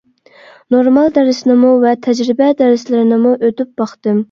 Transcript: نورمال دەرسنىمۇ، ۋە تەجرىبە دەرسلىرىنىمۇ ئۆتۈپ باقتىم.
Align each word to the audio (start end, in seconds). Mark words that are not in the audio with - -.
نورمال 0.75 1.11
دەرسنىمۇ، 1.17 1.69
ۋە 1.85 1.93
تەجرىبە 2.07 2.49
دەرسلىرىنىمۇ 2.65 3.37
ئۆتۈپ 3.39 3.73
باقتىم. 3.83 4.19